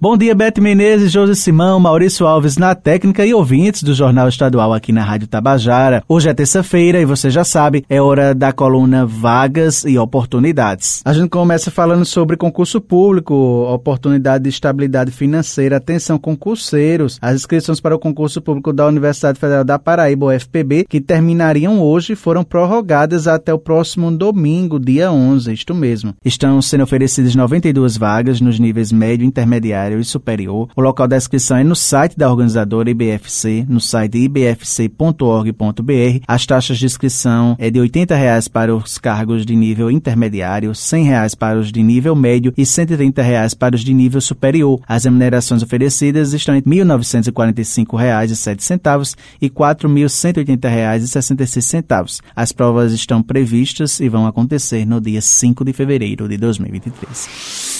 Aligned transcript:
Bom 0.00 0.16
dia, 0.16 0.34
Bete 0.34 0.60
Menezes, 0.60 1.12
José 1.12 1.34
Simão, 1.36 1.78
Maurício 1.78 2.26
Alves 2.26 2.56
na 2.56 2.74
técnica 2.74 3.24
e 3.24 3.32
ouvintes 3.32 3.80
do 3.84 3.94
Jornal 3.94 4.28
Estadual 4.28 4.72
aqui 4.72 4.90
na 4.90 5.04
Rádio 5.04 5.28
Tabajara. 5.28 6.02
Hoje 6.08 6.28
é 6.28 6.34
terça-feira 6.34 7.00
e 7.00 7.04
você 7.04 7.30
já 7.30 7.44
sabe, 7.44 7.84
é 7.88 8.02
hora 8.02 8.34
da 8.34 8.52
coluna 8.52 9.06
Vagas 9.06 9.84
e 9.84 9.96
Oportunidades. 9.96 11.00
A 11.04 11.12
gente 11.12 11.28
começa 11.28 11.70
falando 11.70 12.04
sobre 12.04 12.36
concurso 12.36 12.80
público, 12.80 13.34
oportunidade 13.72 14.42
de 14.42 14.50
estabilidade 14.50 15.12
financeira. 15.12 15.76
Atenção, 15.76 16.18
concurseiros. 16.18 17.16
As 17.22 17.36
inscrições 17.36 17.80
para 17.80 17.94
o 17.94 17.98
concurso 17.98 18.42
público 18.42 18.72
da 18.72 18.88
Universidade 18.88 19.38
Federal 19.38 19.64
da 19.64 19.78
Paraíba, 19.78 20.26
UFPB, 20.26 20.86
que 20.88 21.00
terminariam 21.00 21.80
hoje, 21.80 22.16
foram 22.16 22.42
prorrogadas 22.42 23.28
até 23.28 23.54
o 23.54 23.60
próximo 23.60 24.10
domingo, 24.10 24.80
dia 24.80 25.12
11, 25.12 25.52
isto 25.52 25.72
mesmo. 25.72 26.16
Estão 26.24 26.60
sendo 26.60 26.82
oferecidas 26.82 27.36
92 27.36 27.96
vagas 27.96 28.40
nos 28.40 28.58
níveis 28.58 28.90
médio 28.90 29.24
e 29.24 29.28
intermediário 29.28 29.83
e 29.92 30.04
superior. 30.04 30.68
O 30.74 30.80
local 30.80 31.06
da 31.06 31.16
inscrição 31.16 31.56
é 31.56 31.64
no 31.64 31.76
site 31.76 32.16
da 32.16 32.30
organizadora 32.30 32.90
IBFC, 32.90 33.66
no 33.68 33.80
site 33.80 34.18
ibfc.org.br. 34.18 36.24
As 36.26 36.46
taxas 36.46 36.78
de 36.78 36.86
inscrição 36.86 37.54
é 37.58 37.70
de 37.70 37.78
80 37.80 38.14
reais 38.14 38.48
para 38.48 38.74
os 38.74 38.96
cargos 38.98 39.46
de 39.46 39.54
nível 39.54 39.90
intermediário, 39.90 40.74
100 40.74 41.04
reais 41.04 41.34
para 41.34 41.58
os 41.58 41.70
de 41.72 41.82
nível 41.82 42.14
médio 42.14 42.54
e 42.56 42.64
130 42.64 43.20
reais 43.22 43.52
para 43.54 43.74
os 43.74 43.82
de 43.82 43.92
nível 43.92 44.20
superior. 44.20 44.80
As 44.86 45.02
remunerações 45.04 45.60
oferecidas 45.62 46.32
estão 46.32 46.54
entre 46.54 46.70
R$ 46.70 46.84
1.945,07 46.84 49.16
e 49.40 49.46
R$ 49.46 49.52
4.180,66. 49.52 52.20
As 52.34 52.50
provas 52.52 52.92
estão 52.92 53.22
previstas 53.22 54.00
e 54.00 54.08
vão 54.08 54.26
acontecer 54.26 54.84
no 54.84 55.00
dia 55.00 55.20
5 55.20 55.64
de 55.64 55.72
fevereiro 55.72 56.28
de 56.28 56.36
2023. 56.36 57.73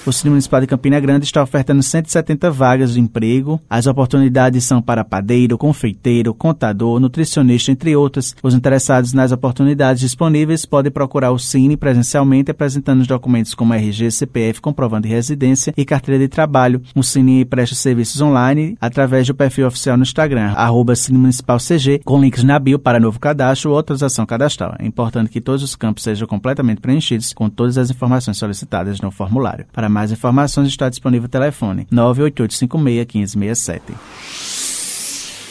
O 0.05 0.13
Cine 0.13 0.29
Municipal 0.29 0.61
de 0.61 0.67
Campina 0.67 0.99
Grande 0.99 1.25
está 1.25 1.43
ofertando 1.43 1.83
170 1.83 2.49
vagas 2.49 2.93
de 2.93 3.01
emprego. 3.01 3.61
As 3.69 3.85
oportunidades 3.85 4.63
são 4.63 4.81
para 4.81 5.03
padeiro, 5.03 5.57
confeiteiro, 5.57 6.33
contador, 6.33 6.99
nutricionista, 7.01 7.71
entre 7.71 7.95
outras. 7.95 8.33
Os 8.41 8.53
interessados 8.53 9.11
nas 9.11 9.33
oportunidades 9.33 9.99
disponíveis 9.99 10.65
podem 10.65 10.91
procurar 10.91 11.31
o 11.31 11.37
Cine 11.37 11.75
presencialmente 11.75 12.49
apresentando 12.49 13.01
os 13.01 13.07
documentos 13.07 13.53
como 13.53 13.73
RG, 13.73 14.09
CPF, 14.09 14.61
comprovando 14.61 15.07
de 15.07 15.13
residência 15.13 15.73
e 15.75 15.83
carteira 15.83 16.17
de 16.17 16.29
trabalho. 16.29 16.81
O 16.95 17.03
Cine 17.03 17.43
presta 17.43 17.75
serviços 17.75 18.21
online 18.21 18.77
através 18.79 19.27
do 19.27 19.35
perfil 19.35 19.67
oficial 19.67 19.97
no 19.97 20.03
Instagram, 20.03 20.53
arroba 20.55 20.95
Cine 20.95 21.17
Municipal 21.17 21.57
CG, 21.57 21.99
com 22.05 22.21
links 22.21 22.43
na 22.43 22.57
bio 22.57 22.79
para 22.79 23.01
novo 23.01 23.19
cadastro 23.19 23.71
ou 23.71 23.77
autorização 23.77 24.25
cadastral. 24.25 24.75
É 24.79 24.85
importante 24.85 25.29
que 25.29 25.41
todos 25.41 25.61
os 25.61 25.75
campos 25.75 26.03
sejam 26.03 26.27
completamente 26.27 26.79
preenchidos 26.79 27.33
com 27.33 27.49
todas 27.49 27.77
as 27.77 27.91
informações 27.91 28.37
solicitadas 28.37 29.01
no 29.01 29.11
formulário. 29.11 29.65
Para 29.73 29.88
mais 29.89 30.11
informações 30.11 30.67
está 30.67 30.89
disponível 30.89 31.25
o 31.25 31.29
telefone 31.29 31.87
988561567. 31.91 33.81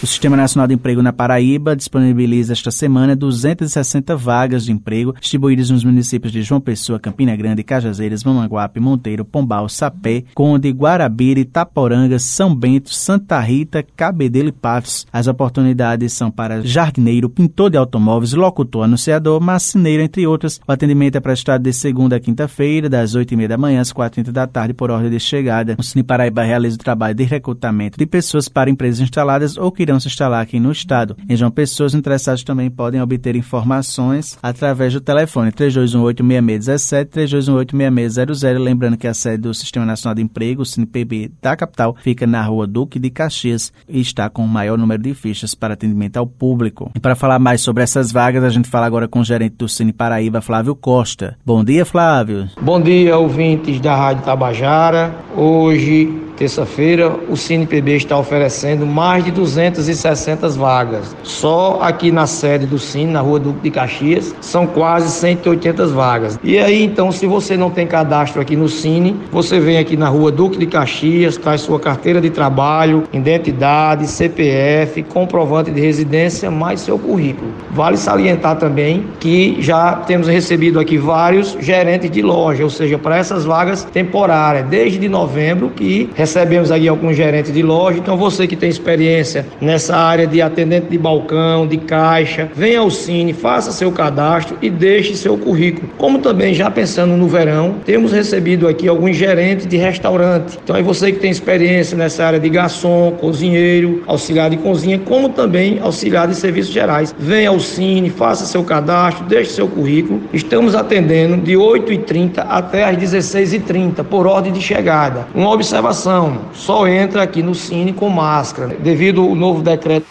O 0.00 0.06
Sistema 0.06 0.36
Nacional 0.36 0.69
de 0.69 0.75
Emprego 0.75 1.03
na 1.03 1.12
Paraíba 1.12 1.75
disponibiliza 1.75 2.53
esta 2.53 2.70
semana 2.70 3.16
260 3.16 4.14
vagas 4.14 4.64
de 4.64 4.70
emprego 4.70 5.12
distribuídas 5.20 5.70
nos 5.70 5.82
municípios 5.82 6.32
de 6.32 6.41
João 6.41 6.60
Pessoa, 6.60 7.00
Campina 7.00 7.34
Grande, 7.34 7.64
Cajazeiras, 7.64 8.22
Mamanguape, 8.22 8.78
Monteiro, 8.78 9.25
Pombal, 9.25 9.69
Sapé, 9.69 10.22
Conde, 10.37 10.70
Guarabira, 10.70 11.41
Itaporanga, 11.41 12.16
São 12.20 12.54
Bento, 12.54 12.94
Santa 12.94 13.41
Rita, 13.41 13.84
Cabedelo 13.97 14.50
e 14.50 14.53
Patos. 14.53 15.04
As 15.12 15.26
oportunidades 15.26 16.12
são 16.12 16.31
para 16.31 16.62
jardineiro, 16.62 17.28
pintor 17.28 17.70
de 17.70 17.76
automóveis, 17.76 18.34
locutor, 18.34 18.84
anunciador, 18.84 19.41
marceneiro, 19.41 20.04
entre 20.04 20.25
outras. 20.28 20.60
O 20.69 20.70
atendimento 20.70 21.16
é 21.16 21.20
prestado 21.20 21.62
de 21.62 21.72
segunda 21.72 22.14
a 22.14 22.20
quinta-feira, 22.20 22.88
das 22.88 23.16
8h30 23.16 23.48
da 23.48 23.58
manhã 23.58 23.81
às 23.81 23.92
4h30 23.92 24.31
da 24.31 24.47
tarde, 24.47 24.75
por 24.75 24.92
ordem 24.92 25.10
de 25.10 25.19
chegada. 25.19 25.75
O 25.76 25.82
Cine 25.82 26.04
Paraíba 26.04 26.44
realiza 26.44 26.76
o 26.76 26.78
trabalho 26.78 27.16
de 27.16 27.25
recrutamento 27.25 27.98
de 27.98 28.06
pessoas 28.06 28.48
para 28.48 28.70
empresas 28.70 29.00
instaladas 29.00 29.56
ou 29.56 29.72
que 29.72 29.88
irão 29.91 30.00
se 30.00 30.09
instalar 30.09 30.43
aqui 30.43 30.60
no 30.60 30.72
estado. 30.72 31.16
Em 31.28 31.37
João 31.37 31.50
Pessoa, 31.50 31.87
os 31.87 31.94
interessados 31.94 32.43
também 32.43 32.71
podem 32.71 33.00
obter 33.00 33.37
informações 33.37 34.38
através 34.43 34.93
do 34.93 35.00
telefone 35.00 35.53
3218-6617, 35.53 37.09
3218-6600. 37.09 38.59
Lembrando 38.59 38.97
que 38.97 39.06
a 39.06 39.15
sede 39.15 39.43
do 39.43 39.54
Sistema 39.54 39.87
Nacional 39.87 40.15
de 40.15 40.22
Emprego, 40.22 40.62
o 40.62 40.66
CinePB 40.66 41.32
da 41.41 41.56
capital, 41.56 41.97
fica 42.00 42.26
na 42.26 42.43
rua 42.43 42.66
Duque 42.66 42.99
de 42.99 43.10
Caxias 43.10 43.72
e 43.88 44.00
está 44.00 44.28
com 44.28 44.44
o 44.44 44.49
maior 44.49 44.76
número 44.76 45.03
de 45.03 45.15
fichas 45.15 45.54
para 45.54 45.75
atendimento 45.75 46.16
ao 46.16 46.26
público. 46.26 46.91
E 46.94 47.00
para 47.00 47.15
falar 47.15 47.38
mais 47.38 47.60
sobre 47.60 47.82
essas 47.82 48.12
vagas, 48.12 48.44
a 48.44 48.50
gente 48.50 48.69
fala 48.69 48.87
agora 48.87 49.09
com 49.09 49.20
o 49.20 49.25
gerente 49.25 49.56
do 49.56 49.69
Cine 49.69 49.93
Paraíba, 49.93 50.41
Flávio 50.41 50.75
Costa. 50.75 51.37
Bom 51.44 51.65
dia, 51.65 51.84
Flávio. 51.84 52.49
Bom 52.60 52.81
dia, 52.81 53.16
ouvintes 53.16 53.81
da 53.81 53.97
Rádio 53.97 54.25
Tabajara. 54.25 55.15
Hoje 55.37 56.28
terça-feira, 56.38 57.15
o 57.28 57.37
CinePB 57.37 57.97
está 57.97 58.16
oferecendo 58.16 58.87
mais 58.87 59.25
de 59.25 59.31
260 59.32 60.49
vagas. 60.50 61.16
Só 61.25 61.81
aqui 61.82 62.12
na 62.12 62.26
sede 62.26 62.65
do 62.65 62.78
Cine, 62.78 63.12
na 63.12 63.21
rua 63.21 63.41
Duque 63.41 63.60
de 63.62 63.71
Caxias, 63.71 64.34
são 64.41 64.66
quase 64.66 65.10
180 65.10 65.87
vagas. 65.88 66.38
E 66.44 66.59
aí, 66.59 66.84
então, 66.84 67.10
se 67.10 67.26
você 67.26 67.56
não 67.56 67.71
tem 67.71 67.87
cadastro 67.87 68.41
aqui 68.41 68.56
no 68.56 68.69
Cine, 68.69 69.16
você 69.32 69.59
vem 69.59 69.78
aqui 69.78 69.97
na 69.97 70.09
rua 70.09 70.31
Duque 70.31 70.59
de 70.59 70.66
Caxias, 70.66 71.37
traz 71.37 71.62
sua 71.62 71.81
carteira 71.81 72.21
de 72.21 72.31
trabalho, 72.31 73.03
identidade, 73.12 74.06
CPF, 74.06 75.03
comprovante 75.03 75.70
de 75.70 75.81
residência, 75.81 76.50
mais 76.50 76.81
seu 76.81 76.99
currículo. 76.99 77.50
Vale 77.72 77.97
salientar 77.97 78.56
também 78.56 79.06
que 79.19 79.56
já 79.60 79.93
temos 80.06 80.28
recebido 80.28 80.78
aqui 80.78 80.97
vários 80.97 81.56
gerentes 81.60 82.10
de 82.10 82.22
loja, 82.22 82.62
ou 82.62 82.70
seja, 82.70 82.97
para 82.97 83.16
essas 83.16 83.44
vagas 83.44 83.84
temporárias, 83.84 84.66
desde 84.69 85.09
novembro, 85.09 85.70
que 85.70 86.10
recebemos 86.28 86.71
aí 86.71 86.87
alguns 86.87 87.16
gerentes 87.16 87.53
de 87.53 87.62
loja. 87.62 87.99
Então, 87.99 88.16
você 88.16 88.47
que 88.47 88.55
tem 88.55 88.69
experiência 88.69 89.47
nessa 89.61 89.97
área 89.97 90.27
de 90.27 90.43
atendente 90.43 90.89
de 90.89 90.99
balcão, 90.99 91.66
de 91.66 91.78
caixa, 91.78 92.50
venha 92.55 92.81
ao 92.81 92.91
Cine, 92.91 93.33
faça 93.33 93.72
seu 93.72 93.91
cadastro 93.91 94.59
e 94.61 94.69
deixe 94.69 95.15
seu 95.15 95.38
currículo. 95.38 95.88
Como 95.97 96.19
também, 96.19 96.53
já 96.53 96.71
pensando 96.71 97.17
no 97.17 97.27
verão, 97.27 97.77
temos 97.84 98.12
recebido 98.12 98.69
aqui 98.69 98.87
alguns 98.87 99.17
gerentes 99.17 99.67
de 99.67 99.78
restaurante. 99.78 100.59
Então, 100.62 100.77
é 100.77 100.83
você 100.83 101.11
que 101.11 101.19
tem 101.19 101.31
experiência 101.31 101.97
nessa 101.97 102.25
área 102.25 102.38
de 102.38 102.49
garçom, 102.50 103.12
cozinheiro, 103.12 104.03
auxiliar 104.06 104.50
de 104.50 104.59
cozinha, 104.59 104.99
como 104.99 105.31
também 105.31 105.78
auxiliar 105.81 106.28
de 106.28 106.34
serviços 106.34 106.72
gerais. 106.72 107.15
Venha 107.19 107.49
ao 107.49 107.59
Cine, 107.59 108.11
faça 108.11 108.44
seu 108.44 108.62
cadastro, 108.62 109.25
deixe 109.25 109.53
seu 109.53 109.67
currículo. 109.67 110.21
Estamos 110.33 110.75
atendendo 110.75 111.38
de 111.38 111.55
8h30 111.55 112.44
até 112.47 112.85
às 112.85 112.97
16h30, 112.99 114.05
por 114.05 114.26
ordem 114.26 114.52
de 114.52 114.61
chegada. 114.61 115.26
Uma 115.35 115.50
observação 115.50 116.18
só 116.53 116.87
entra 116.87 117.23
aqui 117.23 117.43
no 117.43 117.55
Cine 117.55 117.93
com 117.93 118.09
máscara, 118.09 118.76
devido 118.79 119.23
ao 119.23 119.35
novo 119.35 119.62
decreto. 119.62 120.06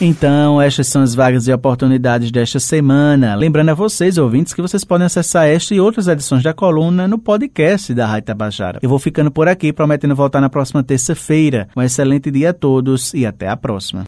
Então, 0.00 0.62
estas 0.62 0.86
são 0.86 1.02
as 1.02 1.12
vagas 1.12 1.48
e 1.48 1.52
oportunidades 1.52 2.30
desta 2.30 2.60
semana. 2.60 3.34
Lembrando 3.34 3.70
a 3.70 3.74
vocês, 3.74 4.16
ouvintes, 4.16 4.54
que 4.54 4.62
vocês 4.62 4.84
podem 4.84 5.06
acessar 5.06 5.48
esta 5.48 5.74
e 5.74 5.80
outras 5.80 6.06
edições 6.06 6.42
da 6.42 6.54
coluna 6.54 7.08
no 7.08 7.18
podcast 7.18 7.92
da 7.92 8.06
Rádio 8.06 8.26
Tabajara. 8.26 8.78
Eu 8.80 8.88
vou 8.88 9.00
ficando 9.00 9.28
por 9.28 9.48
aqui, 9.48 9.72
prometendo 9.72 10.14
voltar 10.14 10.40
na 10.40 10.48
próxima 10.48 10.84
terça-feira. 10.84 11.68
Um 11.76 11.82
excelente 11.82 12.30
dia 12.30 12.50
a 12.50 12.52
todos 12.54 13.12
e 13.12 13.26
até 13.26 13.48
a 13.48 13.56
próxima. 13.56 14.06